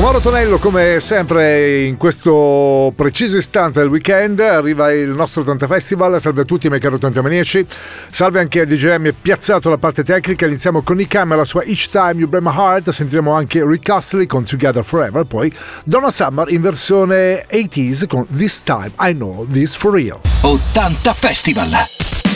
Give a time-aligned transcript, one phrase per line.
[0.00, 6.20] Mauro Tonello, come sempre, in questo preciso istante del weekend arriva il nostro 80 Festival.
[6.20, 7.66] Salve a tutti, miei cari 80 maniaci.
[8.10, 10.46] Salve anche a DJM piazzato la parte tecnica.
[10.46, 12.90] Iniziamo con Nick Hammer, la sua Each Time You Break My Heart.
[12.90, 15.24] Sentiremo anche Rick Astley con Together Forever.
[15.24, 15.52] Poi
[15.84, 20.20] Donna Summer in versione 80s con This Time I Know This For Real.
[20.42, 22.35] 80 Festival.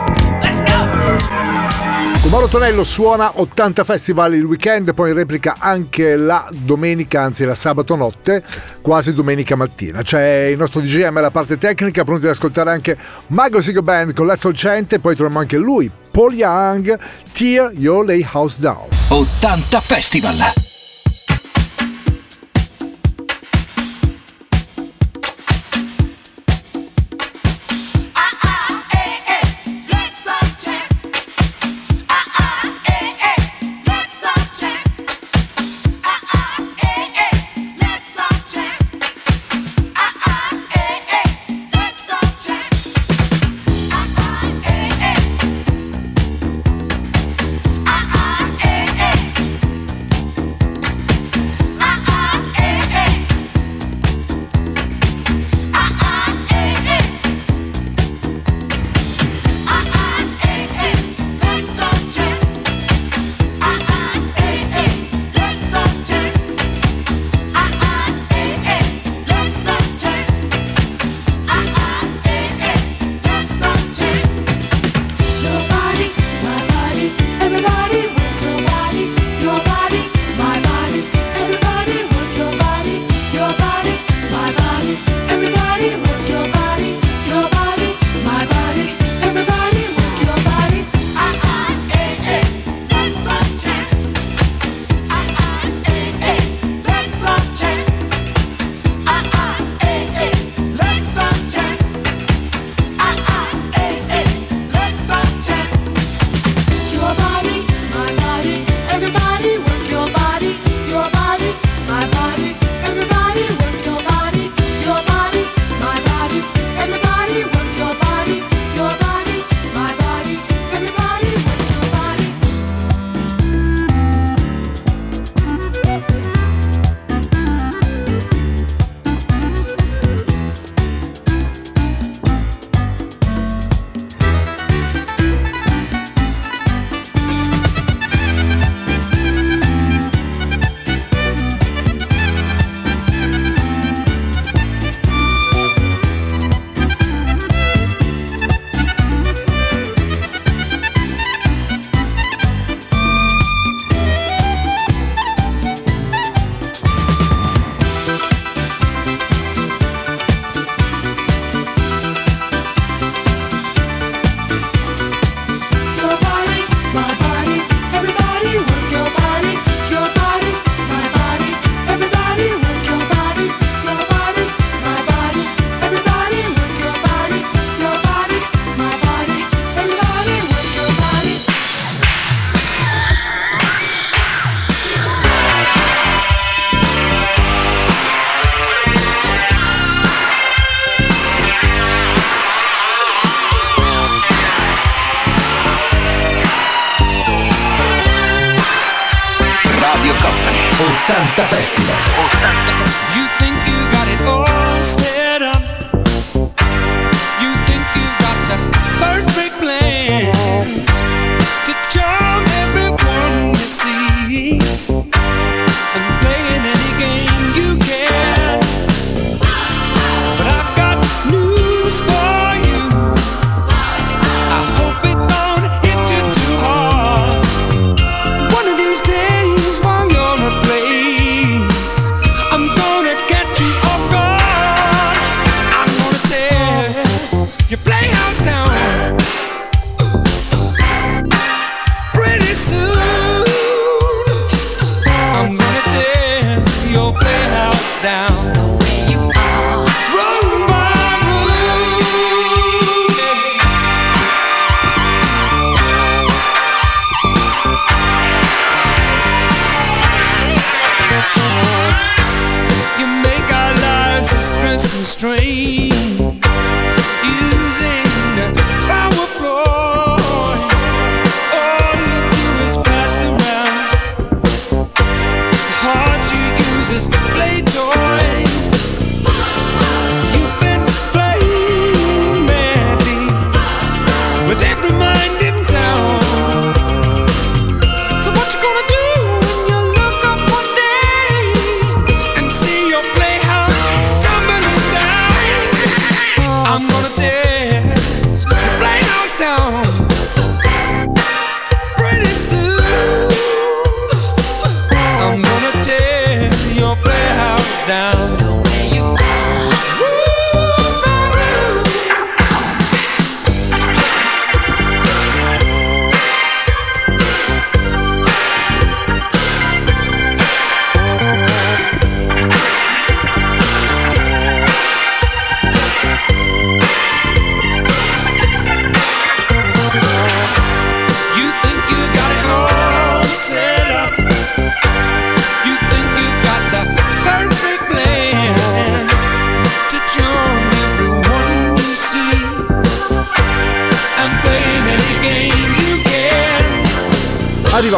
[2.31, 7.55] Mauro Tonello suona 80 festival il weekend, poi in replica anche la domenica, anzi la
[7.55, 8.41] sabato notte,
[8.79, 10.01] quasi domenica mattina.
[10.01, 12.97] C'è il nostro DGM alla parte tecnica, pronti ad ascoltare anche
[13.27, 16.97] Mago Sigo Band con Lazzo Cente, poi troviamo anche lui, Paul Young,
[17.33, 18.87] Tear Your Lay House Down.
[19.09, 20.80] 80 Festival!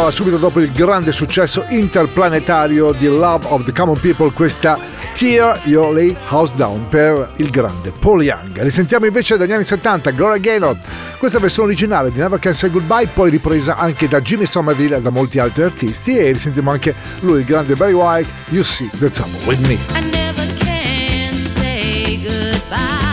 [0.03, 4.77] però subito dopo il grande successo interplanetario di Love of the Common People questa
[5.15, 8.61] Tear Your Lay House Down per il grande Paul Young.
[8.61, 10.77] Li sentiamo invece dagli anni 70, Gloria Gaynor,
[11.17, 15.01] questa versione originale di Never Can Say Goodbye, poi ripresa anche da Jimmy Somerville e
[15.01, 19.09] da molti altri artisti e risentiamo anche lui, il grande Barry White, You See the
[19.09, 19.77] Trouble With Me.
[19.97, 23.12] I never can say goodbye.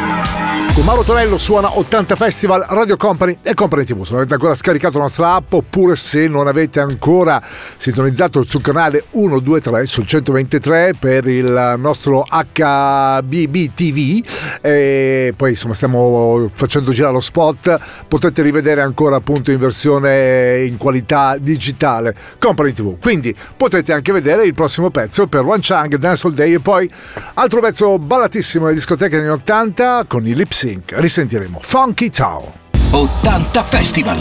[0.73, 4.03] Con Mauro Tonello suona 80 Festival Radio Company e Company TV.
[4.03, 7.41] Se non avete ancora scaricato la nostra app oppure se non avete ancora
[7.75, 14.25] sintonizzato sul canale 123 sul 123 per il nostro HBB TV
[14.61, 20.77] e poi insomma stiamo facendo girare lo spot potete rivedere ancora appunto in versione in
[20.77, 26.27] qualità digitale Company TV quindi potete anche vedere il prossimo pezzo per One Chang Dance
[26.27, 26.89] All Day e poi
[27.33, 32.43] altro pezzo ballatissimo nelle discoteche anni 80 con i lip sync risentiremo Funky Town
[32.91, 34.17] 80 Festival.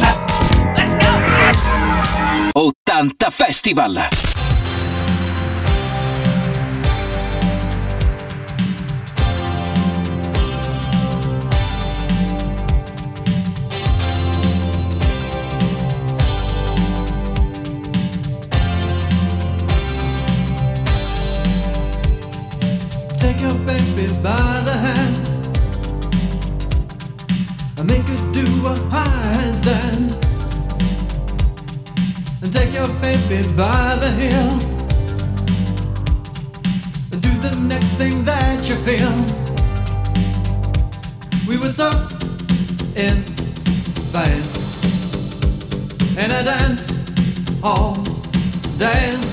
[2.54, 4.00] 80 Festival.
[47.62, 47.94] All
[48.78, 49.29] days.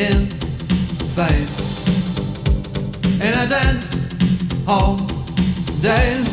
[0.00, 0.26] In
[1.14, 1.60] phase
[3.20, 4.00] in a dance
[4.64, 4.96] hall
[5.82, 6.28] days.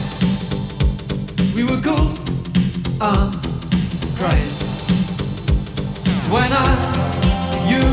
[1.54, 2.16] We were cool
[3.02, 3.34] on
[4.16, 4.64] craze
[6.32, 6.70] when I,
[7.72, 7.84] you,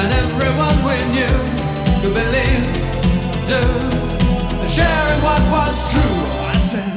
[0.00, 1.36] and everyone we knew
[2.00, 2.64] could believe,
[3.52, 3.62] do
[4.60, 6.16] and sharing what was true.
[6.52, 6.92] I said,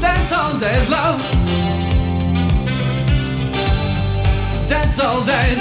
[0.00, 1.91] dance all days, love.
[5.00, 5.58] All days.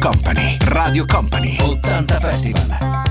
[0.00, 0.58] Company.
[0.72, 1.56] Radio Company.
[1.60, 3.03] 80 Festival.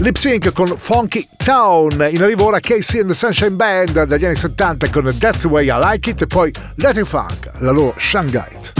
[0.00, 4.34] Lip Sync con Funky Town, in arrivo ora Casey and the Sunshine Band dagli anni
[4.34, 7.92] 70 con That's the Way I Like It e poi Let Latin Funk, la loro
[7.98, 8.79] Shanghai.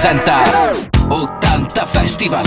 [0.00, 0.70] Presenta
[1.08, 2.46] 80 Festival.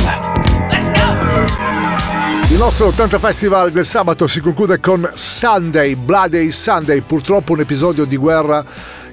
[2.49, 8.05] Il nostro 80 Festival del sabato si conclude con Sunday, Bloody Sunday, purtroppo un episodio
[8.05, 8.63] di guerra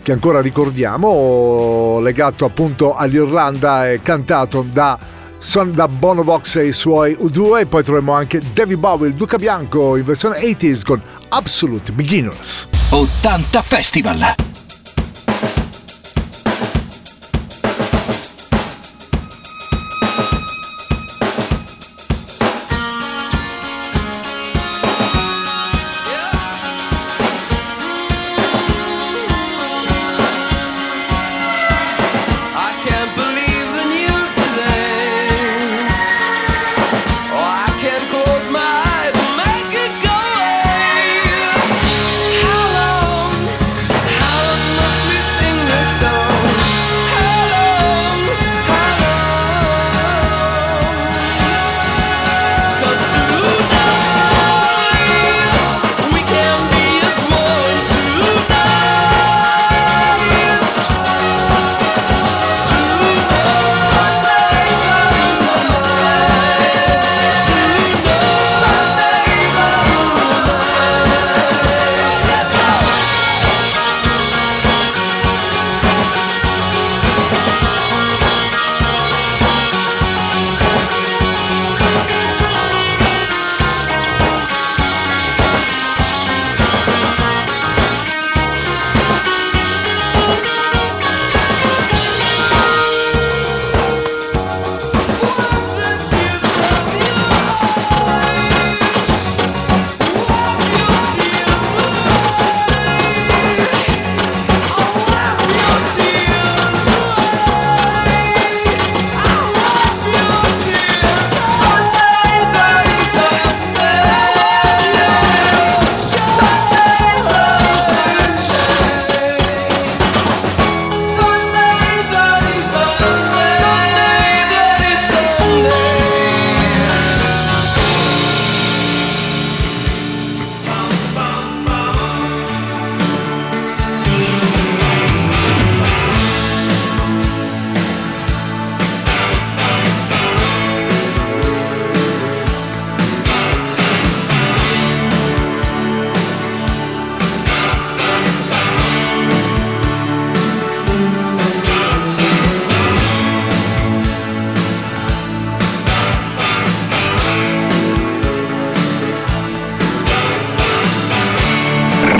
[0.00, 4.96] che ancora ricordiamo, legato appunto all'Irlanda e cantato da,
[5.38, 9.14] Son- da Bono Vox e i suoi U2 e poi troviamo anche David Bowie, il
[9.14, 12.68] Duca Bianco in versione 80s con Absolute Beginners.
[12.90, 14.34] 80 Festival.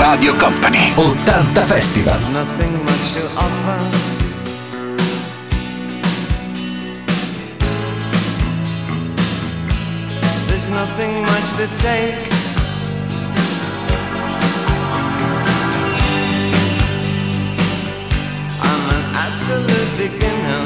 [0.09, 0.91] Radio Company.
[0.97, 2.19] 80 Festival.
[2.31, 3.79] Nothing much to offer.
[10.47, 12.17] There's nothing much to take.
[18.65, 20.63] I'm an absolute beginner.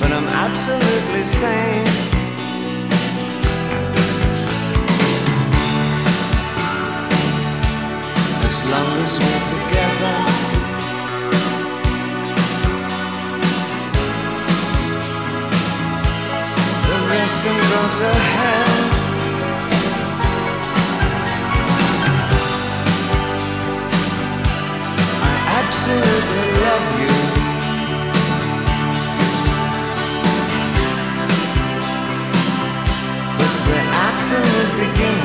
[0.00, 1.99] But I'm absolutely sane.
[8.70, 10.16] Long as we're together.
[16.88, 18.76] The rest can go to hell.
[25.28, 27.16] I absolutely love you.
[33.38, 33.90] But we're
[34.78, 35.19] beginners.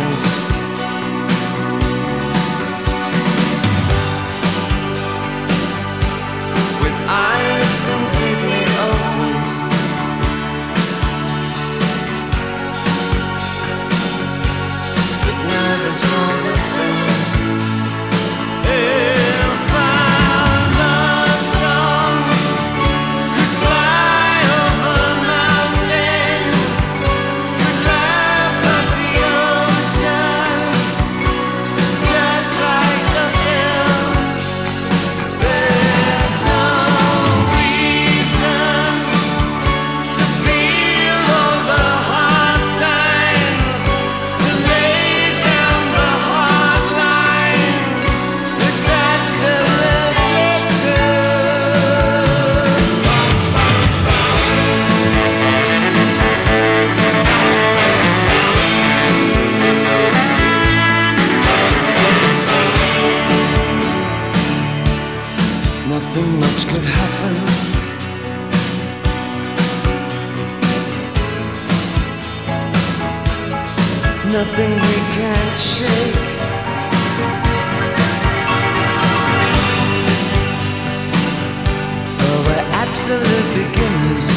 [83.08, 84.28] Absolute beginners.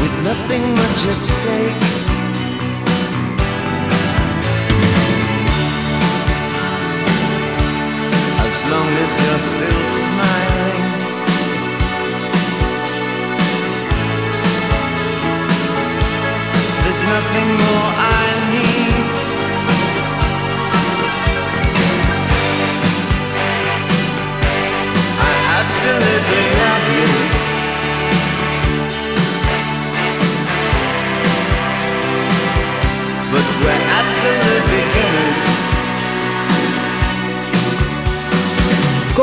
[0.00, 1.82] With nothing much at stake.
[8.48, 10.05] As long as you're still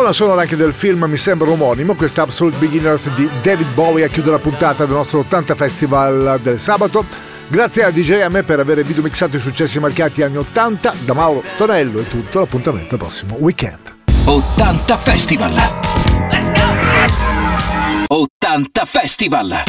[0.03, 4.03] Con la sonora anche del film mi sembra omonimo, questa Absolute Beginners di David Bowie
[4.03, 7.05] a chiudere la puntata del nostro 80 Festival del sabato.
[7.47, 10.93] Grazie a DJ M per aver videomixato i successi marcati anni 80.
[11.05, 13.95] Da Mauro Tonello è tutto, l'appuntamento al prossimo weekend.
[14.25, 15.53] 80 Festival.
[16.29, 18.15] Let's go!
[18.17, 19.55] 80 Festival.